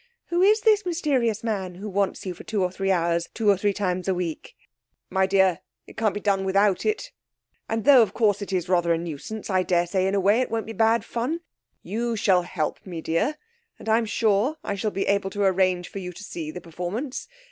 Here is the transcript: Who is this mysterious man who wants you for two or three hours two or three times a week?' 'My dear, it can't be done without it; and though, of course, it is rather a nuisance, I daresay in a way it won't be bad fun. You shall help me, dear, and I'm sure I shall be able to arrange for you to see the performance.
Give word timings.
Who 0.29 0.41
is 0.41 0.61
this 0.61 0.83
mysterious 0.83 1.43
man 1.43 1.75
who 1.75 1.87
wants 1.87 2.25
you 2.25 2.33
for 2.33 2.43
two 2.43 2.63
or 2.63 2.71
three 2.71 2.89
hours 2.89 3.29
two 3.35 3.47
or 3.51 3.55
three 3.55 3.71
times 3.71 4.07
a 4.07 4.15
week?' 4.15 4.55
'My 5.11 5.27
dear, 5.27 5.59
it 5.85 5.95
can't 5.95 6.15
be 6.15 6.19
done 6.19 6.43
without 6.43 6.87
it; 6.87 7.11
and 7.69 7.83
though, 7.83 8.01
of 8.01 8.11
course, 8.15 8.41
it 8.41 8.51
is 8.51 8.67
rather 8.67 8.93
a 8.93 8.97
nuisance, 8.97 9.47
I 9.51 9.61
daresay 9.61 10.07
in 10.07 10.15
a 10.15 10.19
way 10.19 10.41
it 10.41 10.49
won't 10.49 10.65
be 10.65 10.73
bad 10.73 11.05
fun. 11.05 11.41
You 11.83 12.15
shall 12.15 12.41
help 12.41 12.83
me, 12.83 12.99
dear, 13.01 13.37
and 13.77 13.87
I'm 13.87 14.05
sure 14.07 14.57
I 14.63 14.73
shall 14.73 14.89
be 14.89 15.05
able 15.05 15.29
to 15.29 15.43
arrange 15.45 15.87
for 15.87 15.99
you 15.99 16.11
to 16.13 16.23
see 16.23 16.49
the 16.49 16.61
performance. 16.61 17.27